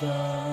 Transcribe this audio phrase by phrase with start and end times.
[0.00, 0.45] the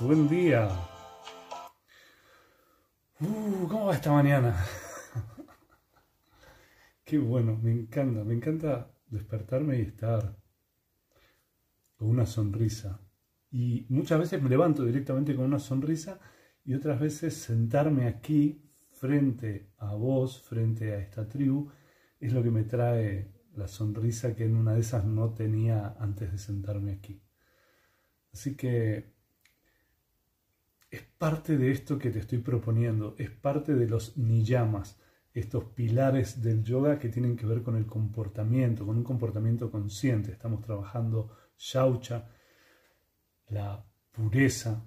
[0.00, 0.66] Buen día.
[3.20, 4.64] Uh, ¿Cómo va esta mañana?
[7.04, 10.38] Qué bueno, me encanta, me encanta despertarme y estar
[11.96, 12.98] con una sonrisa.
[13.50, 16.18] Y muchas veces me levanto directamente con una sonrisa
[16.64, 21.70] y otras veces sentarme aquí frente a vos, frente a esta tribu,
[22.18, 26.32] es lo que me trae la sonrisa que en una de esas no tenía antes
[26.32, 27.20] de sentarme aquí.
[28.32, 29.17] Así que
[31.18, 34.98] parte de esto que te estoy proponiendo, es parte de los niyamas,
[35.34, 40.32] estos pilares del yoga que tienen que ver con el comportamiento, con un comportamiento consciente.
[40.32, 42.28] Estamos trabajando shaucha,
[43.48, 44.84] la pureza,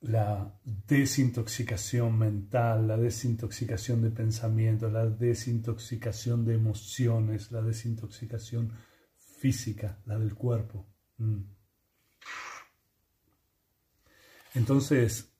[0.00, 8.72] la desintoxicación mental, la desintoxicación de pensamientos, la desintoxicación de emociones, la desintoxicación
[9.16, 10.86] física, la del cuerpo.
[11.18, 11.42] Mm.
[14.56, 15.30] Entonces,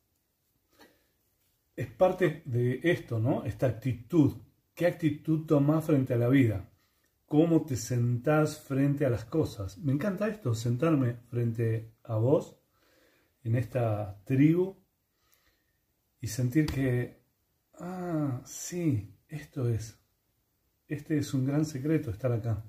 [1.75, 3.45] es parte de esto, ¿no?
[3.45, 4.37] Esta actitud.
[4.75, 6.69] ¿Qué actitud tomás frente a la vida?
[7.25, 9.79] ¿Cómo te sentás frente a las cosas?
[9.79, 12.59] Me encanta esto, sentarme frente a vos,
[13.43, 14.77] en esta tribu,
[16.21, 17.23] y sentir que,
[17.79, 19.99] ah, sí, esto es.
[20.89, 22.63] Este es un gran secreto, estar acá.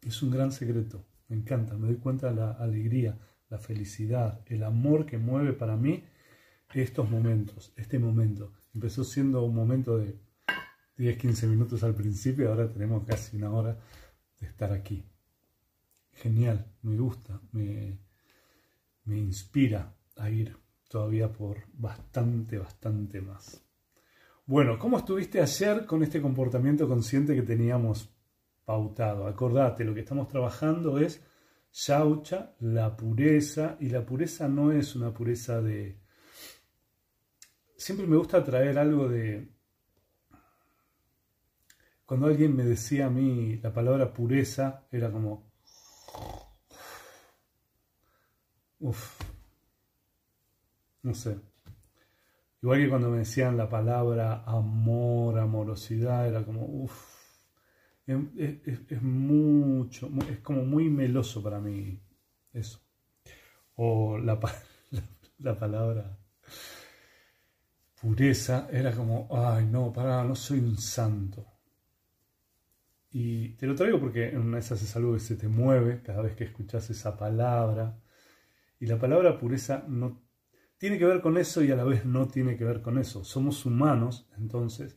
[0.00, 1.04] Es un gran secreto.
[1.28, 3.18] Me encanta, me doy cuenta de la alegría,
[3.50, 6.04] la felicidad, el amor que mueve para mí
[6.72, 8.52] estos momentos, este momento.
[8.74, 10.16] Empezó siendo un momento de
[10.96, 13.76] 10, 15 minutos al principio, ahora tenemos casi una hora
[14.38, 15.04] de estar aquí.
[16.12, 17.98] Genial, me gusta, me,
[19.04, 20.56] me inspira a ir
[20.88, 23.64] todavía por bastante, bastante más.
[24.46, 28.10] Bueno, ¿cómo estuviste ayer con este comportamiento consciente que teníamos
[28.64, 29.26] pautado?
[29.26, 31.24] Acordate, lo que estamos trabajando es
[31.72, 36.00] Shaucha, la pureza, y la pureza no es una pureza de...
[37.76, 39.48] Siempre me gusta traer algo de...
[42.04, 45.50] Cuando alguien me decía a mí la palabra pureza, era como...
[48.80, 49.20] Uf.
[51.02, 51.38] No sé.
[52.62, 57.19] Igual que cuando me decían la palabra amor, amorosidad, era como, uff,
[58.36, 62.00] es, mucho, es como muy meloso para mí
[62.52, 62.80] eso.
[63.76, 64.38] O la,
[65.38, 66.18] la, palabra
[68.00, 71.46] pureza era como, ay no, para, no soy un santo.
[73.12, 76.22] Y te lo traigo porque en una esas es algo que se te mueve cada
[76.22, 78.00] vez que escuchas esa palabra.
[78.78, 80.22] Y la palabra pureza no
[80.78, 83.24] tiene que ver con eso y a la vez no tiene que ver con eso.
[83.24, 84.96] Somos humanos, entonces,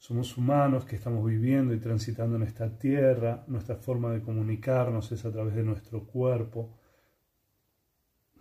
[0.00, 5.26] somos humanos que estamos viviendo y transitando en esta tierra, nuestra forma de comunicarnos es
[5.26, 6.74] a través de nuestro cuerpo.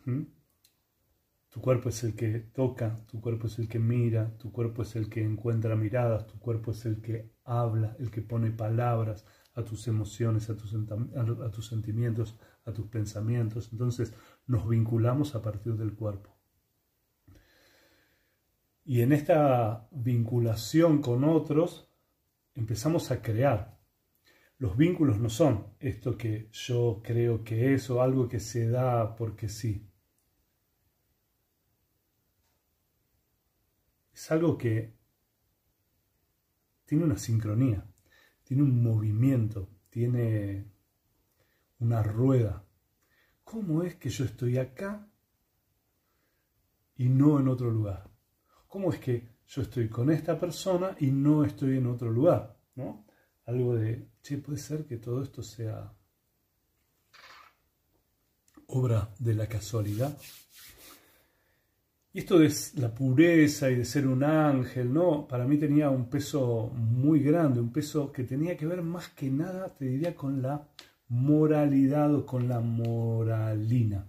[0.05, 0.21] ¿Mm?
[1.49, 4.95] Tu cuerpo es el que toca, tu cuerpo es el que mira, tu cuerpo es
[4.95, 9.65] el que encuentra miradas, tu cuerpo es el que habla, el que pone palabras a
[9.65, 13.67] tus emociones, a tus, a tus sentimientos, a tus pensamientos.
[13.73, 14.13] Entonces
[14.47, 16.38] nos vinculamos a partir del cuerpo.
[18.89, 21.87] Y en esta vinculación con otros
[22.55, 23.79] empezamos a crear.
[24.57, 29.15] Los vínculos no son esto que yo creo que es o algo que se da
[29.15, 29.87] porque sí.
[34.11, 34.97] Es algo que
[36.85, 37.85] tiene una sincronía,
[38.41, 40.65] tiene un movimiento, tiene
[41.77, 42.65] una rueda.
[43.43, 45.07] ¿Cómo es que yo estoy acá
[46.95, 48.09] y no en otro lugar?
[48.69, 52.55] ¿Cómo es que yo estoy con esta persona y no estoy en otro lugar?
[52.75, 53.03] ¿no?
[53.47, 55.91] Algo de, che, puede ser que todo esto sea
[58.67, 60.15] obra de la casualidad.
[62.13, 65.27] Y esto de la pureza y de ser un ángel, ¿no?
[65.27, 69.31] Para mí tenía un peso muy grande, un peso que tenía que ver más que
[69.31, 70.67] nada, te diría, con la
[71.07, 74.05] moralidad o con la moralina.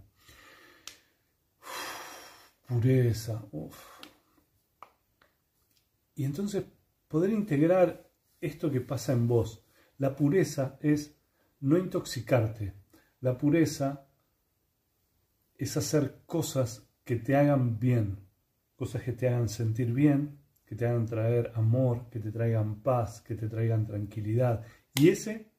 [2.66, 3.89] pureza, uff.
[6.20, 6.64] Y entonces
[7.08, 8.12] poder integrar
[8.42, 9.64] esto que pasa en vos.
[9.96, 11.16] La pureza es
[11.60, 12.74] no intoxicarte.
[13.22, 14.06] La pureza
[15.56, 18.18] es hacer cosas que te hagan bien,
[18.76, 23.22] cosas que te hagan sentir bien, que te hagan traer amor, que te traigan paz,
[23.22, 24.62] que te traigan tranquilidad.
[24.94, 25.50] Y ese,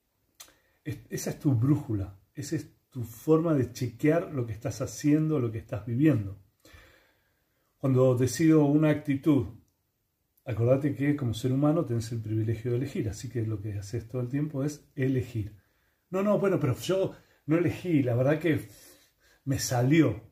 [0.84, 5.52] esa es tu brújula, esa es tu forma de chequear lo que estás haciendo, lo
[5.52, 6.38] que estás viviendo.
[7.80, 9.60] Cuando decido una actitud,
[10.46, 14.08] acordate que como ser humano tenés el privilegio de elegir, así que lo que haces
[14.08, 15.58] todo el tiempo es elegir.
[16.10, 17.14] No, no, bueno, pero yo
[17.46, 18.68] no elegí, la verdad que
[19.46, 20.32] me salió.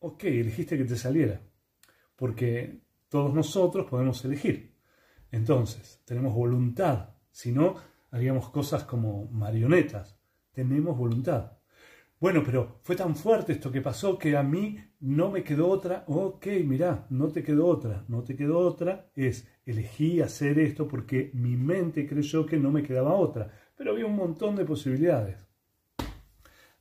[0.00, 1.40] Ok, elegiste que te saliera,
[2.16, 4.74] porque todos nosotros podemos elegir.
[5.30, 7.76] Entonces, tenemos voluntad, si no,
[8.10, 10.18] haríamos cosas como marionetas.
[10.52, 11.59] Tenemos voluntad.
[12.20, 16.04] Bueno, pero fue tan fuerte esto que pasó que a mí no me quedó otra.
[16.06, 18.04] Ok, mirá, no te quedó otra.
[18.08, 22.82] No te quedó otra es elegí hacer esto porque mi mente creyó que no me
[22.82, 23.50] quedaba otra.
[23.74, 25.48] Pero había un montón de posibilidades.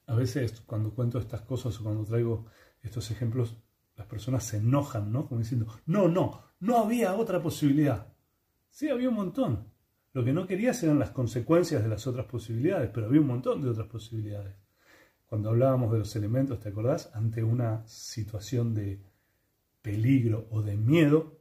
[0.08, 2.48] A veces cuando cuento estas cosas o cuando traigo
[2.82, 3.56] estos ejemplos,
[3.96, 5.26] las personas se enojan, ¿no?
[5.26, 8.14] Como diciendo, no, no, no había otra posibilidad.
[8.70, 9.72] Sí, había un montón.
[10.12, 13.62] Lo que no querías eran las consecuencias de las otras posibilidades, pero había un montón
[13.62, 14.69] de otras posibilidades
[15.30, 17.12] cuando hablábamos de los elementos, ¿te acordás?
[17.14, 19.00] Ante una situación de
[19.84, 21.40] peligro o de miedo,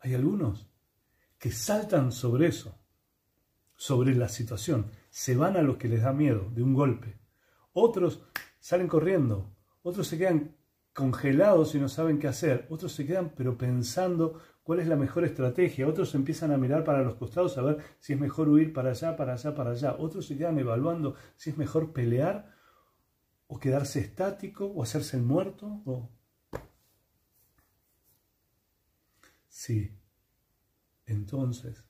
[0.00, 0.68] hay algunos
[1.38, 2.76] que saltan sobre eso,
[3.76, 7.20] sobre la situación, se van a lo que les da miedo de un golpe.
[7.72, 8.24] Otros
[8.58, 10.56] salen corriendo, otros se quedan
[10.92, 15.24] congelados y no saben qué hacer, otros se quedan pero pensando cuál es la mejor
[15.24, 15.88] estrategia.
[15.88, 19.16] Otros empiezan a mirar para los costados a ver si es mejor huir para allá,
[19.16, 19.96] para allá, para allá.
[19.98, 22.52] Otros se quedan evaluando si es mejor pelear
[23.46, 26.10] o quedarse estático o hacerse el muerto.
[29.48, 29.98] Sí,
[31.06, 31.84] entonces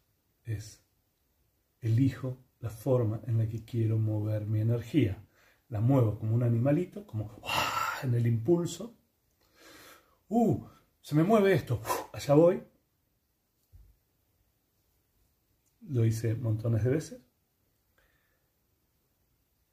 [0.45, 0.85] es
[1.81, 5.25] elijo la forma en la que quiero mover mi energía.
[5.69, 7.41] La muevo como un animalito, como
[8.05, 8.95] en el impulso.
[10.29, 10.65] ¡Uh!
[11.03, 11.83] se me mueve esto,
[12.13, 12.63] allá voy.
[15.89, 17.23] Lo hice montones de veces.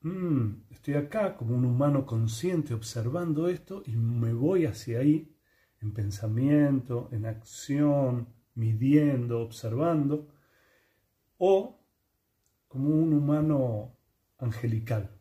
[0.01, 5.35] Mm, estoy acá como un humano consciente observando esto y me voy hacia ahí
[5.81, 10.27] en pensamiento, en acción, midiendo, observando,
[11.37, 11.79] o
[12.67, 13.97] como un humano
[14.37, 15.18] angelical.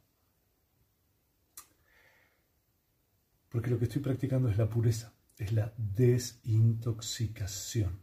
[3.48, 8.00] Porque lo que estoy practicando es la pureza es la desintoxicación.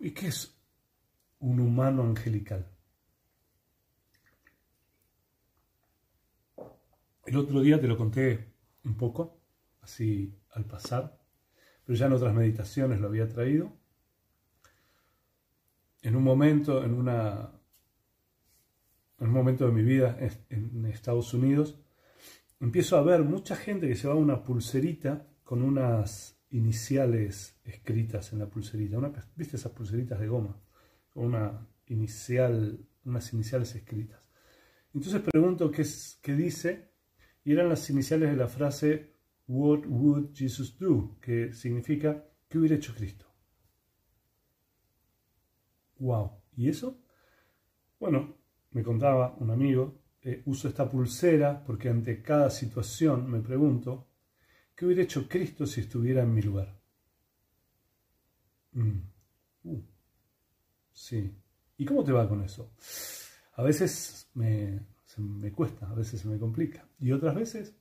[0.00, 0.56] ¿Y qué es
[1.38, 2.66] un humano angelical?
[7.26, 8.52] El otro día te lo conté
[8.84, 9.40] un poco,
[9.82, 11.16] así al pasar,
[11.84, 13.72] pero ya en otras meditaciones lo había traído.
[16.02, 17.52] En un momento, en una
[19.20, 21.78] en un momento de mi vida en Estados Unidos,
[22.60, 28.46] empiezo a ver mucha gente que va una pulserita con unas iniciales escritas en la
[28.46, 28.98] pulserita.
[29.34, 30.60] ¿Viste esas pulseritas de goma?
[31.08, 34.30] Con una inicial, unas iniciales escritas.
[34.94, 36.90] Entonces pregunto qué, es, qué dice,
[37.44, 39.14] y eran las iniciales de la frase
[39.46, 41.16] What would Jesus do?
[41.20, 43.26] que significa ¿qué hubiera hecho Cristo?
[45.98, 46.30] ¡Wow!
[46.56, 47.00] ¿Y eso?
[47.98, 48.36] Bueno,
[48.70, 54.08] me contaba un amigo eh, uso esta pulsera porque ante cada situación me pregunto,
[54.74, 56.78] ¿qué hubiera hecho Cristo si estuviera en mi lugar?
[58.72, 59.00] Mm.
[59.64, 59.82] Uh.
[60.92, 61.34] Sí.
[61.78, 62.74] ¿Y cómo te va con eso?
[63.54, 64.80] A veces me,
[65.18, 66.86] me cuesta, a veces se me complica.
[66.98, 67.74] Y otras veces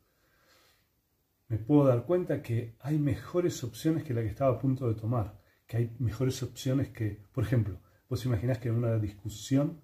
[1.49, 4.95] me puedo dar cuenta que hay mejores opciones que la que estaba a punto de
[4.95, 5.41] tomar.
[5.67, 9.81] Que hay mejores opciones que, por ejemplo, vos imaginás que en una discusión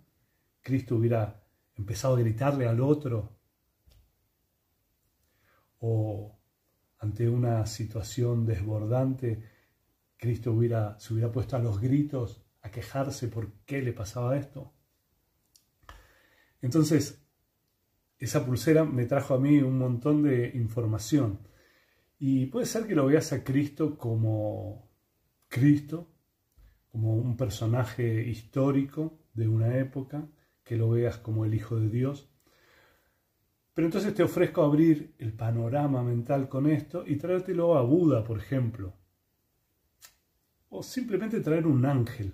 [0.62, 1.45] Cristo hubiera
[1.76, 3.38] empezado a gritarle al otro
[5.80, 6.40] o
[7.00, 9.44] ante una situación desbordante,
[10.18, 14.74] Cristo hubiera, se hubiera puesto a los gritos a quejarse por qué le pasaba esto.
[16.62, 17.24] Entonces,
[18.18, 21.48] esa pulsera me trajo a mí un montón de información.
[22.18, 24.90] Y puede ser que lo veas a Cristo como
[25.48, 26.10] Cristo,
[26.92, 30.28] como un personaje histórico de una época,
[30.66, 32.30] que lo veas como el Hijo de Dios.
[33.74, 38.40] Pero entonces te ofrezco abrir el panorama mental con esto y traértelo a Buda, por
[38.40, 38.94] ejemplo.
[40.70, 42.34] O simplemente traer un ángel.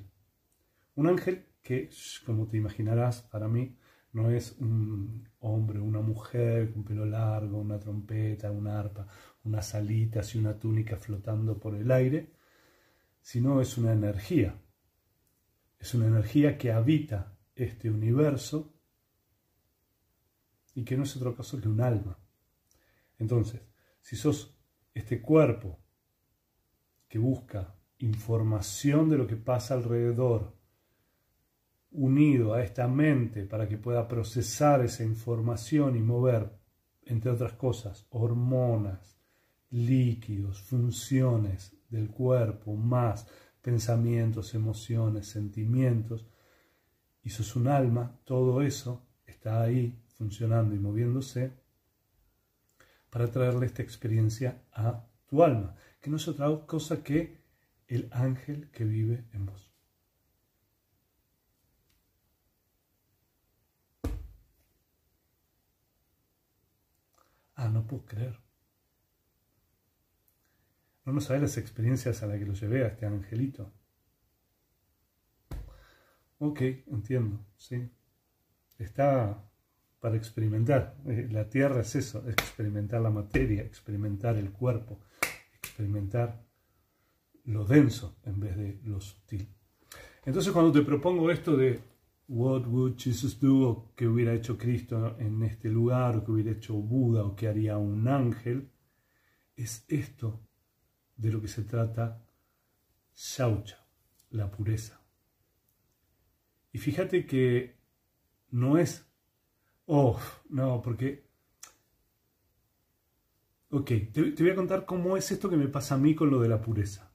[0.96, 1.90] Un ángel que,
[2.26, 3.76] como te imaginarás, para mí
[4.14, 9.08] no es un hombre, una mujer con pelo largo, una trompeta, una arpa,
[9.44, 12.34] unas alitas y una túnica flotando por el aire,
[13.22, 14.56] sino es una energía.
[15.80, 18.74] Es una energía que habita este universo
[20.74, 22.18] y que no es otro caso que un alma.
[23.20, 23.62] Entonces,
[24.02, 24.58] si sos
[24.94, 25.80] este cuerpo
[27.08, 30.56] que busca información de lo que pasa alrededor,
[31.92, 36.58] unido a esta mente para que pueda procesar esa información y mover,
[37.04, 39.20] entre otras cosas, hormonas,
[39.72, 43.28] líquidos, funciones del cuerpo, más
[43.62, 46.26] pensamientos, emociones, sentimientos,
[47.24, 51.54] y sos un alma, todo eso está ahí funcionando y moviéndose
[53.10, 57.42] para traerle esta experiencia a tu alma, que no es otra cosa que
[57.88, 59.72] el ángel que vive en vos.
[67.56, 68.40] Ah, no puedo creer.
[71.06, 73.72] No, no sabes las experiencias a las que lo llevé a este angelito.
[76.44, 77.88] Ok, entiendo, sí.
[78.80, 79.48] Está
[80.00, 80.98] para experimentar.
[81.06, 85.02] Eh, la tierra es eso, experimentar la materia, experimentar el cuerpo,
[85.54, 86.44] experimentar
[87.44, 89.48] lo denso en vez de lo sutil.
[90.26, 91.80] Entonces cuando te propongo esto de
[92.28, 96.52] what would Jesus do o qué hubiera hecho Cristo en este lugar o qué hubiera
[96.54, 98.72] hecho Buda o qué haría un ángel,
[99.56, 100.42] es esto
[101.18, 102.26] de lo que se trata
[103.14, 103.86] Shaucha,
[104.32, 105.01] la pureza.
[106.74, 107.76] Y fíjate que
[108.52, 109.06] no es,
[109.86, 111.26] oh, no, porque,
[113.70, 116.40] ok, te, voy a contar cómo es esto que me pasa a mí con lo
[116.40, 117.12] de la pureza.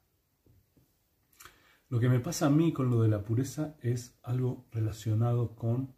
[1.89, 5.95] Lo que me pasa a mí con lo de la pureza es algo relacionado con,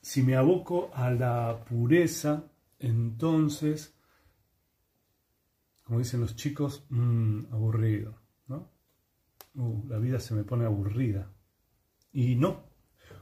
[0.00, 3.96] si me aboco a la pureza, entonces,
[5.82, 8.70] como dicen los chicos, mmm, aburrido, ¿no?
[9.54, 11.32] Uh, la vida se me pone aburrida.
[12.12, 12.64] Y no,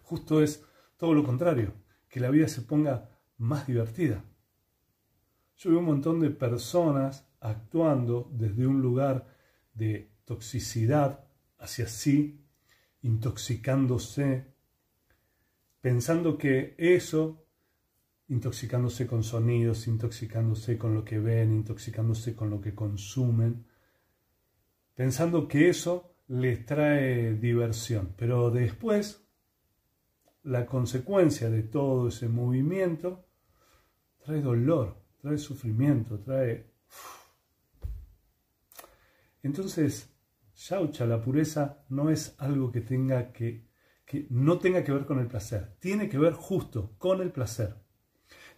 [0.02, 0.64] justo es
[0.97, 1.75] todo lo contrario,
[2.09, 4.25] que la vida se ponga más divertida.
[5.57, 9.26] Yo veo un montón de personas actuando desde un lugar
[9.75, 11.25] de toxicidad
[11.59, 12.45] hacia sí,
[13.02, 14.52] intoxicándose,
[15.81, 17.47] pensando que eso,
[18.28, 23.66] intoxicándose con sonidos, intoxicándose con lo que ven, intoxicándose con lo que consumen,
[24.95, 28.14] pensando que eso les trae diversión.
[28.16, 29.26] Pero después,
[30.42, 33.26] la consecuencia de todo ese movimiento
[34.25, 36.73] trae dolor, trae sufrimiento, trae...
[39.42, 40.12] Entonces,
[40.54, 43.68] Shaucha, la pureza, no es algo que tenga que,
[44.04, 45.76] que no tenga que ver con el placer.
[45.78, 47.76] Tiene que ver justo con el placer.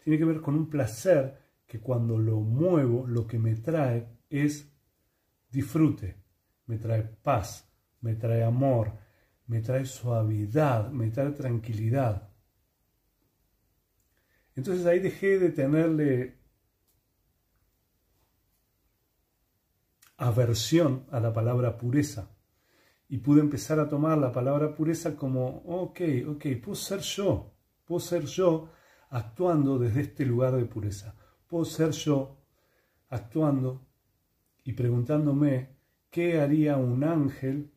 [0.04, 4.72] Tiene que ver con un placer que cuando lo muevo, lo que me trae es
[5.50, 6.16] disfrute,
[6.68, 7.68] me trae paz,
[8.00, 8.92] me trae amor,
[9.46, 12.30] me trae suavidad, me trae tranquilidad.
[14.54, 16.38] Entonces ahí dejé de tenerle
[20.18, 22.36] aversión a la palabra pureza
[23.08, 27.54] y pude empezar a tomar la palabra pureza como, ok, ok, puedo ser yo,
[27.86, 28.68] puedo ser yo
[29.10, 31.14] actuando desde este lugar de pureza,
[31.46, 32.36] puedo ser yo
[33.08, 33.86] actuando
[34.64, 35.77] y preguntándome
[36.10, 37.72] ¿Qué haría un ángel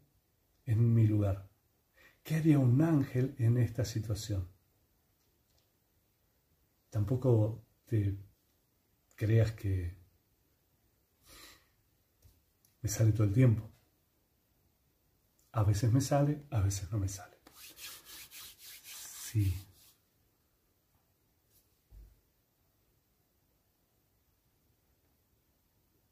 [0.66, 1.50] en mi lugar?
[2.24, 4.48] ¿Qué haría un ángel en esta situación?
[6.90, 8.18] Tampoco te
[9.16, 9.98] creas que
[12.82, 13.70] me sale todo el tiempo.
[15.54, 17.38] A veces me sale, a veces no me sale.
[19.32, 19.54] Sí.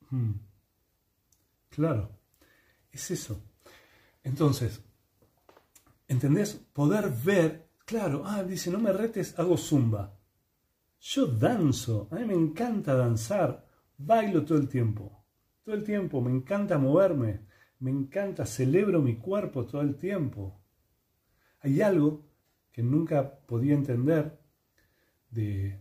[0.10, 0.49] Hmm.
[1.70, 2.12] Claro,
[2.92, 3.42] es eso.
[4.24, 4.82] Entonces,
[6.08, 6.56] ¿entendés?
[6.74, 10.18] Poder ver, claro, ah, dice, no me retes, hago zumba.
[11.00, 13.66] Yo danzo, a mí me encanta danzar,
[13.98, 15.26] bailo todo el tiempo,
[15.64, 17.46] todo el tiempo, me encanta moverme,
[17.80, 20.62] me encanta, celebro mi cuerpo todo el tiempo.
[21.62, 22.26] Hay algo
[22.72, 24.40] que nunca podía entender
[25.30, 25.80] de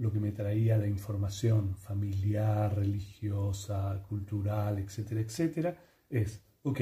[0.00, 6.80] lo que me traía la información familiar, religiosa, cultural, etcétera, etcétera, es, ok,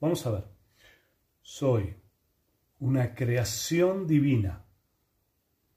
[0.00, 0.44] vamos a ver,
[1.40, 1.94] soy
[2.80, 4.64] una creación divina.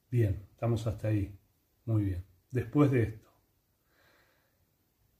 [0.09, 1.37] Bien, estamos hasta ahí.
[1.85, 2.25] Muy bien.
[2.49, 3.31] Después de esto,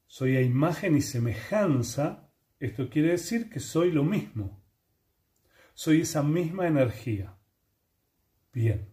[0.08, 4.64] soy a imagen y semejanza, esto quiere decir que soy lo mismo.
[5.76, 7.38] Soy esa misma energía.
[8.52, 8.91] Bien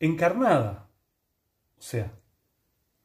[0.00, 0.90] encarnada.
[1.78, 2.12] O sea,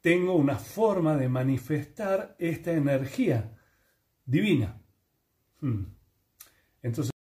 [0.01, 3.57] tengo una forma de manifestar esta energía
[4.25, 4.81] divina.
[5.61, 5.85] Hmm.
[6.81, 7.11] Entonces,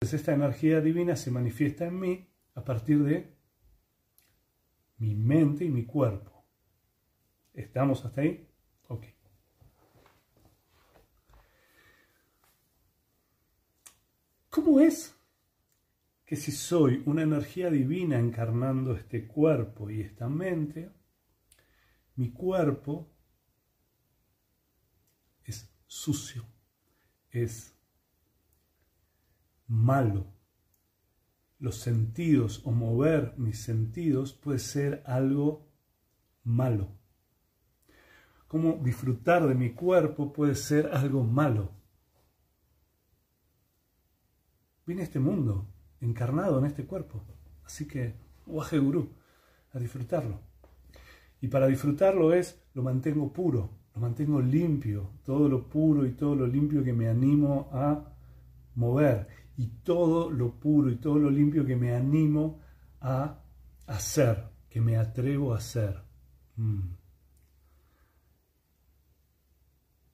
[0.00, 3.36] esta energía divina se manifiesta en mí a partir de
[4.98, 6.44] mi mente y mi cuerpo.
[7.52, 8.48] ¿Estamos hasta ahí?
[8.88, 9.06] Ok.
[14.50, 15.15] ¿Cómo es
[16.26, 20.90] que si soy una energía divina encarnando este cuerpo y esta mente,
[22.16, 23.08] mi cuerpo
[25.44, 26.44] es sucio,
[27.30, 27.72] es
[29.68, 30.26] malo.
[31.60, 35.70] Los sentidos o mover mis sentidos puede ser algo
[36.42, 36.90] malo.
[38.48, 41.70] Como disfrutar de mi cuerpo puede ser algo malo.
[44.84, 47.24] Vine a este mundo encarnado en este cuerpo.
[47.64, 48.14] Así que,
[48.46, 49.10] Waje Gurú,
[49.72, 50.40] a disfrutarlo.
[51.40, 56.34] Y para disfrutarlo es, lo mantengo puro, lo mantengo limpio, todo lo puro y todo
[56.34, 58.12] lo limpio que me animo a
[58.74, 62.60] mover, y todo lo puro y todo lo limpio que me animo
[63.00, 63.42] a
[63.86, 66.02] hacer, que me atrevo a hacer.
[66.56, 66.80] Mm.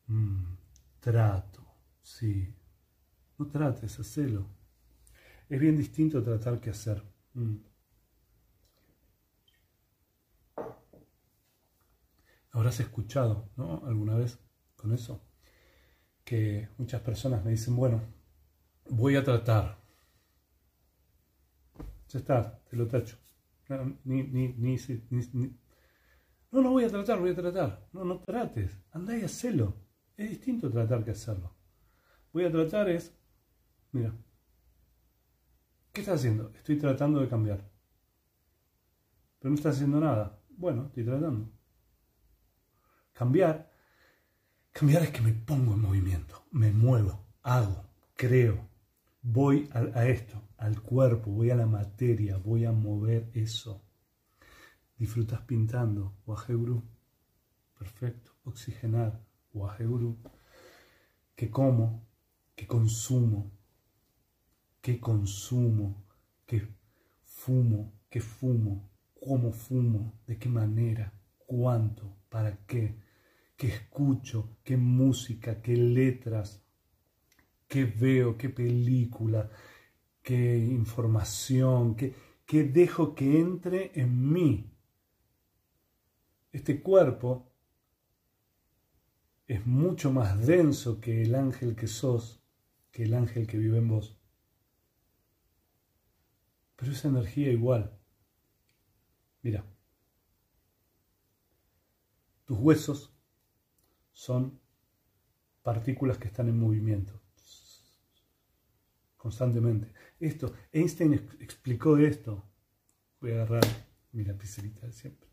[0.07, 0.57] Mm.
[1.01, 1.67] Trato,
[2.03, 2.55] sí.
[3.39, 4.62] No trates, hacelo.
[5.49, 7.03] Es bien distinto tratar que hacer.
[7.35, 7.57] Mm.
[12.53, 13.83] Habrás escuchado, ¿no?
[13.87, 14.39] Alguna vez
[14.77, 15.23] con eso,
[16.25, 18.03] que muchas personas me dicen, bueno,
[18.91, 19.79] voy a tratar.
[22.09, 23.17] Ya está, te lo tacho.
[23.69, 24.77] No, ni, ni, ni,
[26.53, 27.89] no, no voy a tratar, voy a tratar.
[27.93, 28.79] No, no trates.
[28.91, 29.75] Andá y hacelo.
[30.17, 31.57] Es distinto tratar que hacerlo.
[32.33, 33.17] Voy a tratar es,
[33.93, 34.15] mira,
[35.93, 36.51] ¿Qué estás haciendo?
[36.55, 37.71] Estoy tratando de cambiar.
[39.39, 40.41] Pero no estás haciendo nada.
[40.51, 41.53] Bueno, estoy tratando.
[43.13, 43.71] Cambiar.
[44.73, 47.85] Cambiar es que me pongo en movimiento, me muevo, hago,
[48.15, 48.71] creo,
[49.21, 53.85] voy a, esto, al cuerpo, voy a la materia, voy a mover eso.
[54.97, 56.83] Disfrutas pintando, Waheguru.
[57.78, 58.33] Perfecto.
[58.45, 59.21] Oxigenar,
[59.52, 60.17] Waheguru.
[61.35, 62.09] Que como,
[62.55, 63.52] que consumo,
[64.82, 66.04] qué consumo,
[66.45, 66.68] qué
[67.23, 71.14] fumo, qué fumo, cómo fumo, de qué manera,
[71.47, 72.97] cuánto, para qué,
[73.56, 76.62] qué escucho, qué música, qué letras,
[77.68, 79.49] qué veo, qué película,
[80.21, 82.14] qué información, qué,
[82.45, 84.68] qué dejo que entre en mí.
[86.50, 87.52] Este cuerpo
[89.47, 92.42] es mucho más denso que el ángel que sos,
[92.90, 94.22] que el ángel que vive en vos.
[96.82, 97.97] Pero esa energía igual.
[99.40, 99.64] Mira,
[102.45, 103.16] tus huesos
[104.10, 104.60] son
[105.62, 107.23] partículas que están en movimiento
[109.16, 109.92] constantemente.
[110.18, 112.50] Esto, Einstein explicó esto.
[113.21, 113.62] Voy a agarrar
[114.10, 115.28] mi lapicerita de siempre.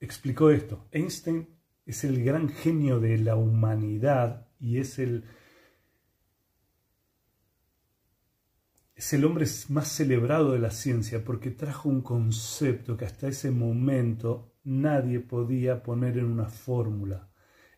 [0.00, 0.88] Explicó esto.
[0.92, 1.46] Einstein
[1.84, 5.24] es el gran genio de la humanidad y es el,
[8.96, 13.50] es el hombre más celebrado de la ciencia porque trajo un concepto que hasta ese
[13.50, 17.30] momento nadie podía poner en una fórmula.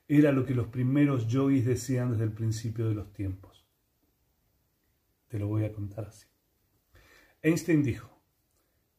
[0.06, 3.66] Era lo que los primeros yogis decían desde el principio de los tiempos.
[5.26, 6.28] Te lo voy a contar así.
[7.42, 8.22] Einstein dijo,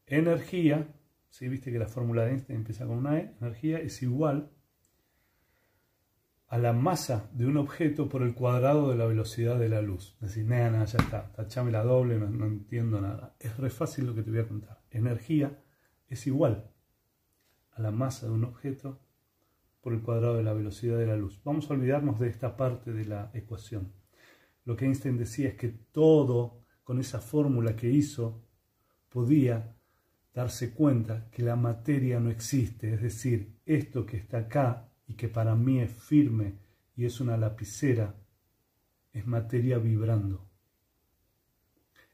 [0.06, 0.94] energía,
[1.30, 4.52] si viste que la fórmula de Einstein empieza con una E, energía es igual
[6.50, 10.18] a la masa de un objeto por el cuadrado de la velocidad de la luz.
[10.20, 13.36] Decís, nada, nada, ya está, tachame la doble, no, no, entiendo nada.
[13.40, 14.82] Es re fácil lo que te voy a contar.
[14.90, 15.64] Energía
[16.08, 16.72] es igual
[17.72, 19.00] a la masa de un objeto
[19.80, 21.40] por el cuadrado de la velocidad de la luz.
[21.44, 23.94] Vamos a olvidarnos de esta parte de la ecuación.
[24.66, 28.44] Lo que Einstein decía es que todo, con esa fórmula que hizo,
[29.08, 29.76] podía
[30.34, 35.28] darse cuenta que la materia no existe, es decir, esto que está acá y que
[35.28, 36.60] para mí es firme
[36.95, 38.15] y es una lapicera,
[39.12, 40.48] es materia vibrando.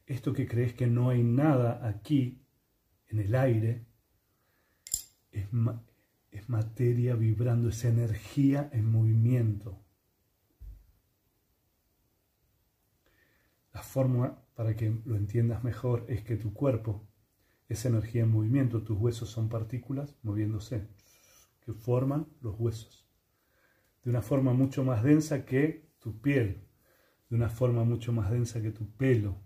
[0.06, 2.42] Esto que crees que no hay nada aquí,
[3.08, 3.86] en el aire,
[5.32, 5.48] es,
[6.32, 9.84] es materia vibrando, es energía en movimiento.
[13.74, 17.06] La forma para que lo entiendas mejor es que tu cuerpo
[17.68, 20.88] es energía en movimiento, tus huesos son partículas moviéndose
[21.66, 23.08] que forman los huesos,
[24.04, 26.68] de una forma mucho más densa que tu piel,
[27.30, 29.42] de una forma mucho más densa que tu pelo,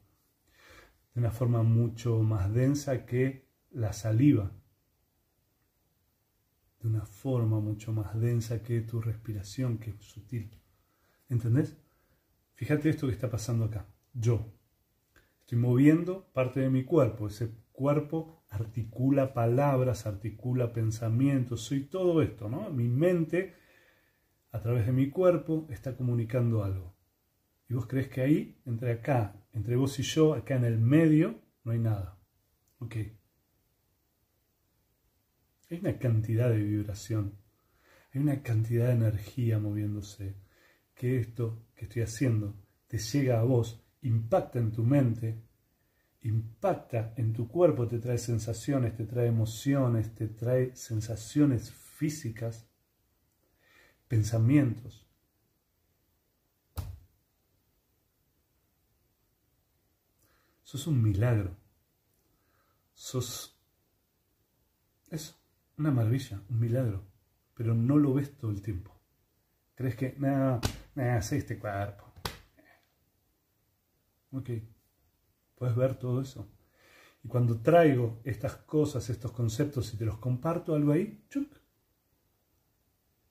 [1.14, 4.52] de una forma mucho más densa que la saliva.
[6.82, 10.50] de una forma mucho más densa que tu respiración, que es sutil.
[11.28, 11.78] ¿Entendés?
[12.56, 13.86] Fíjate esto que está pasando acá.
[14.14, 14.54] Yo
[15.42, 17.28] estoy moviendo parte de mi cuerpo.
[17.28, 22.70] Ese cuerpo articula palabras, articula pensamientos, soy todo esto, ¿no?
[22.72, 23.56] Mi mente,
[24.52, 26.96] a través de mi cuerpo, está comunicando algo.
[27.70, 31.40] Y vos crees que ahí, entre acá, entre vos y yo, acá en el medio,
[31.64, 32.18] no hay nada.
[32.80, 32.96] Ok.
[35.70, 37.36] Hay una cantidad de vibración,
[38.12, 40.36] hay una cantidad de energía moviéndose,
[40.96, 42.56] que esto que estoy haciendo
[42.88, 45.44] te llega a vos, impacta en tu mente,
[46.22, 52.68] impacta en tu cuerpo, te trae sensaciones, te trae emociones, te trae sensaciones físicas,
[54.08, 55.06] pensamientos.
[60.64, 61.58] Sos un milagro.
[62.94, 63.60] Sos
[65.10, 65.36] eso,
[65.78, 67.08] una maravilla, un milagro.
[67.56, 68.96] Pero no lo ves todo el tiempo.
[69.76, 70.62] Crees que, nada,
[70.96, 72.06] nada, sé este cuerpo.
[74.32, 74.50] Ok,
[75.60, 76.50] puedes ver todo eso.
[77.24, 81.60] Y cuando traigo estas cosas, estos conceptos y te los comparto, algo ahí, ¡chuc!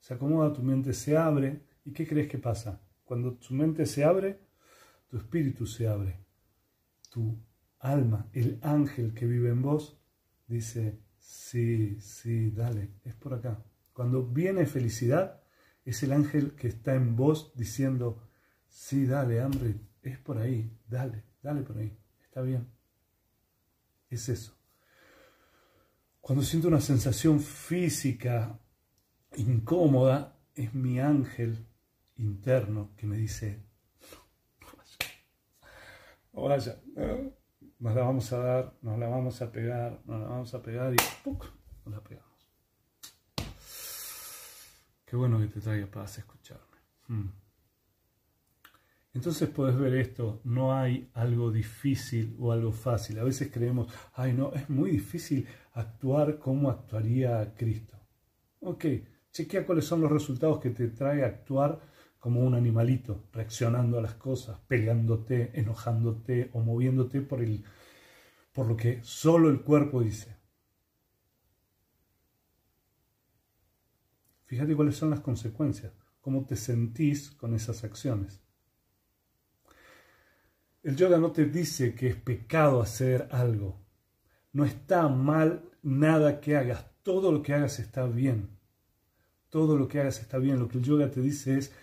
[0.08, 1.66] se acomoda, tu mente se abre.
[1.84, 2.80] ¿Y qué crees que pasa?
[3.04, 4.40] Cuando tu mente se abre,
[5.08, 6.24] tu espíritu se abre.
[7.10, 7.38] Tu
[7.78, 10.00] alma, el ángel que vive en vos,
[10.46, 13.62] dice, sí, sí, dale, es por acá.
[13.92, 15.42] Cuando viene felicidad,
[15.84, 18.22] es el ángel que está en vos diciendo,
[18.66, 21.98] sí, dale, hambre, es por ahí, dale, dale por ahí,
[22.38, 22.68] está bien.
[24.10, 24.56] Es eso.
[26.20, 28.60] Cuando siento una sensación física
[29.36, 31.66] incómoda, es mi ángel
[32.16, 33.60] interno que me dice,
[36.32, 36.80] no vaya,
[37.80, 40.92] nos la vamos a dar, nos la vamos a pegar, nos la vamos a pegar
[40.92, 41.44] y ¡puc!
[41.84, 42.28] nos la pegamos.
[45.06, 46.78] Qué bueno que te traiga paz escucharme.
[47.08, 47.30] Hmm.
[49.14, 53.18] Entonces puedes ver esto, no hay algo difícil o algo fácil.
[53.18, 57.98] A veces creemos, ay no, es muy difícil actuar como actuaría Cristo.
[58.60, 58.84] Ok,
[59.32, 61.80] chequea cuáles son los resultados que te trae actuar
[62.18, 67.64] como un animalito, reaccionando a las cosas, peleándote, enojándote o moviéndote por, el,
[68.52, 70.36] por lo que solo el cuerpo dice.
[74.46, 78.42] Fíjate cuáles son las consecuencias, cómo te sentís con esas acciones.
[80.80, 83.84] El yoga no te dice que es pecado hacer algo.
[84.52, 86.86] No está mal nada que hagas.
[87.02, 88.56] Todo lo que hagas está bien.
[89.48, 90.60] Todo lo que hagas está bien.
[90.60, 91.74] Lo que el yoga te dice es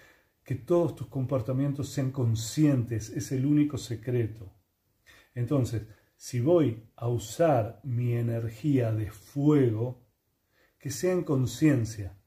[0.45, 3.09] que todos tus comportamientos sean conscientes.
[3.09, 4.53] Es el único secreto.
[5.33, 5.83] Entonces,
[6.15, 10.07] si voy a usar mi energía de fuego,
[10.79, 12.17] que sea en conciencia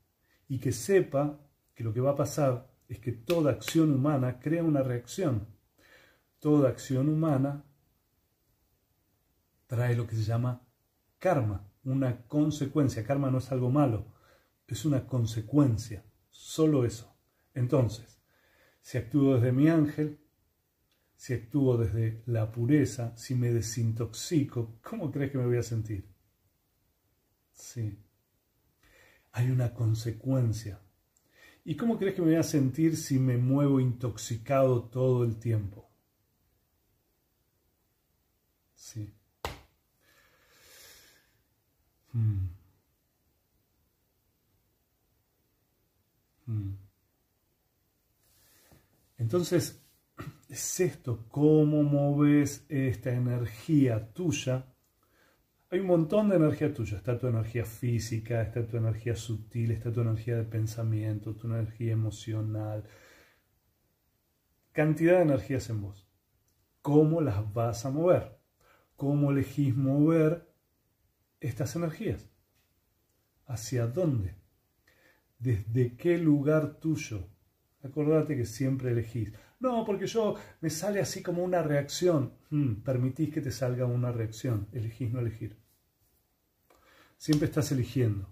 [0.47, 1.41] y que sepa
[1.75, 5.58] que lo que va a pasar es que toda acción humana crea una reacción
[6.41, 7.65] toda acción humana
[9.67, 10.67] trae lo que se llama
[11.19, 13.05] karma, una consecuencia.
[13.05, 14.15] Karma no es algo malo,
[14.67, 17.15] es una consecuencia, solo eso.
[17.55, 18.21] Entonces,
[18.81, 20.21] si actúo desde mi ángel,
[21.17, 26.09] si actúo desde la pureza, si me desintoxico, ¿cómo crees que me voy a sentir?
[27.53, 27.99] Sí.
[29.33, 30.81] Hay una consecuencia.
[31.65, 35.91] ¿Y cómo crees que me voy a sentir si me muevo intoxicado todo el tiempo?
[38.75, 39.13] Sí.
[42.19, 42.49] Hmm.
[46.47, 46.75] Hmm.
[49.19, 49.85] Entonces,
[50.49, 54.67] es esto, cómo moves esta energía tuya.
[55.71, 56.97] Hay un montón de energía tuya.
[56.97, 61.93] Está tu energía física, está tu energía sutil, está tu energía de pensamiento, tu energía
[61.93, 62.85] emocional.
[64.73, 66.09] Cantidad de energías en vos.
[66.83, 68.41] ¿Cómo las vas a mover?
[68.97, 70.48] ¿Cómo elegís mover
[71.41, 72.29] estas energías?
[73.47, 74.35] ¿Hacia dónde?
[75.39, 77.29] ¿Desde qué lugar tuyo?
[77.83, 79.33] Acordate que siempre elegís.
[79.61, 82.33] No, porque yo me sale así como una reacción.
[82.51, 84.69] Hmm, permitís que te salga una reacción.
[84.73, 85.57] Elegís no elegir.
[87.17, 88.29] Siempre estás eligiendo.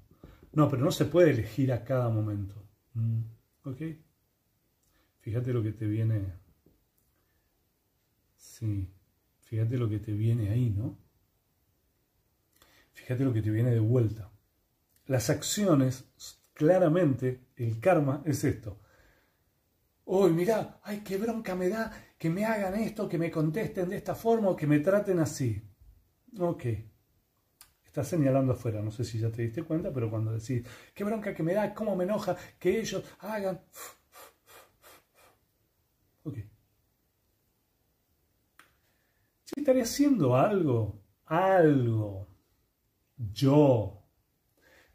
[0.52, 2.54] No, pero no se puede elegir a cada momento.
[2.94, 3.22] Hmm,
[3.64, 3.82] ¿Ok?
[5.20, 6.32] Fíjate lo que te viene.
[8.36, 8.88] Sí.
[9.40, 10.98] Fíjate lo que te viene ahí, ¿no?
[13.06, 14.32] Fíjate lo que te viene de vuelta.
[15.06, 16.10] Las acciones,
[16.52, 18.80] claramente, el karma es esto.
[20.06, 23.98] Uy, mira, ay, qué bronca me da que me hagan esto, que me contesten de
[23.98, 25.62] esta forma o que me traten así.
[26.36, 26.64] Ok.
[27.84, 31.32] Está señalando afuera, no sé si ya te diste cuenta, pero cuando decís, qué bronca
[31.32, 33.60] que me da, cómo me enoja que ellos hagan...
[36.24, 36.38] Ok.
[39.44, 42.26] Si estaré haciendo algo, algo,
[43.16, 44.02] yo,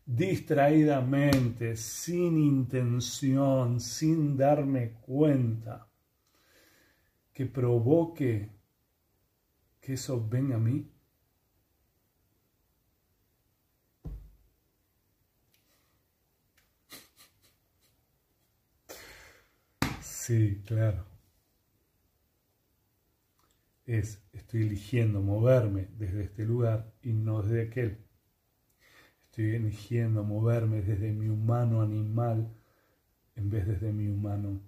[0.05, 5.87] distraídamente, sin intención, sin darme cuenta,
[7.33, 8.51] que provoque
[9.79, 10.89] que eso venga a mí?
[20.01, 21.05] Sí, claro.
[23.85, 28.10] Es, estoy eligiendo moverme desde este lugar y no desde aquel.
[29.31, 32.53] Estoy eligiendo moverme desde mi humano animal
[33.37, 34.59] en vez desde mi humano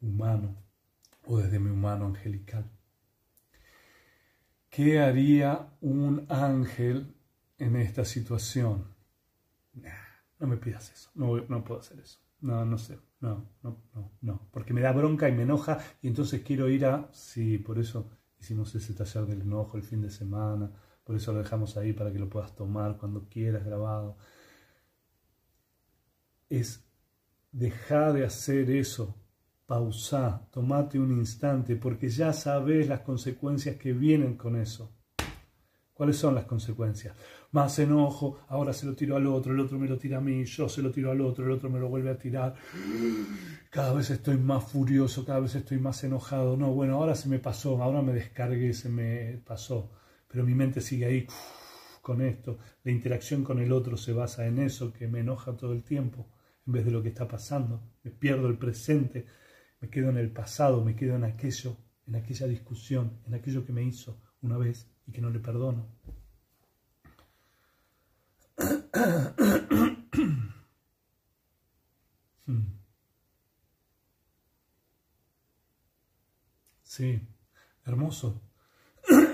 [0.00, 0.54] humano
[1.26, 2.64] o desde mi humano angelical.
[4.70, 7.12] ¿Qué haría un ángel
[7.58, 8.94] en esta situación?
[10.38, 12.20] no me pidas eso, no, no puedo hacer eso.
[12.40, 16.06] No, no sé, no, no, no, no, porque me da bronca y me enoja y
[16.06, 20.10] entonces quiero ir a, sí, por eso hicimos ese taller del enojo el fin de
[20.10, 20.70] semana,
[21.04, 24.16] por eso lo dejamos ahí para que lo puedas tomar cuando quieras grabado.
[26.48, 26.84] Es
[27.50, 29.22] dejar de hacer eso
[29.66, 34.92] pausa, tomate un instante, porque ya sabes las consecuencias que vienen con eso.
[35.94, 37.14] ¿Cuáles son las consecuencias?
[37.52, 40.44] Más enojo, ahora se lo tiro al otro, el otro me lo tira a mí,
[40.44, 42.54] yo se lo tiro al otro, el otro me lo vuelve a tirar.
[43.70, 46.56] Cada vez estoy más furioso, cada vez estoy más enojado.
[46.56, 49.90] No, bueno, ahora se me pasó, ahora me descargué, se me pasó.
[50.32, 51.26] Pero mi mente sigue ahí
[52.00, 52.58] con esto.
[52.84, 56.26] La interacción con el otro se basa en eso, que me enoja todo el tiempo,
[56.66, 57.82] en vez de lo que está pasando.
[58.02, 59.26] Me pierdo el presente,
[59.80, 63.72] me quedo en el pasado, me quedo en aquello, en aquella discusión, en aquello que
[63.74, 65.86] me hizo una vez y que no le perdono.
[76.82, 77.18] Sí,
[77.86, 78.51] hermoso.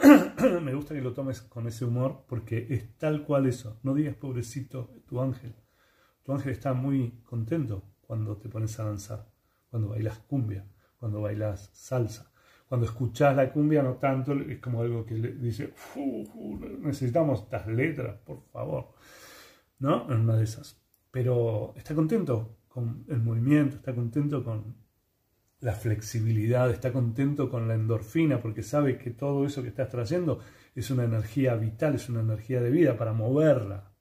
[0.63, 3.79] Me gusta que lo tomes con ese humor porque es tal cual eso.
[3.83, 5.55] No digas pobrecito tu ángel.
[6.23, 9.27] Tu ángel está muy contento cuando te pones a danzar
[9.71, 10.67] cuando bailas cumbia,
[10.99, 12.31] cuando bailas salsa.
[12.69, 15.73] Cuando escuchas la cumbia, no tanto, es como algo que le dice,
[16.81, 18.93] necesitamos estas letras, por favor.
[19.79, 20.11] ¿No?
[20.13, 20.79] En una de esas.
[21.11, 24.77] Pero está contento con el movimiento, está contento con
[25.61, 30.41] la flexibilidad, está contento con la endorfina, porque sabe que todo eso que estás trayendo
[30.75, 33.93] es una energía vital, es una energía de vida para moverla.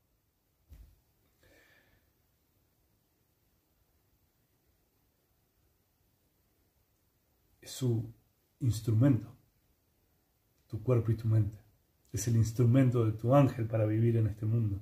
[7.67, 8.13] su
[8.61, 9.27] instrumento,
[10.67, 11.59] tu cuerpo y tu mente.
[12.11, 14.81] Es el instrumento de tu ángel para vivir en este mundo.